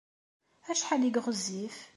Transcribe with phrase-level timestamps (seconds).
[0.71, 1.77] Acḥal ay ɣezzif?